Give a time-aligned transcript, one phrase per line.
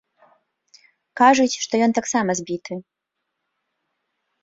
[1.21, 2.73] Кажуць, што ён таксама збіты.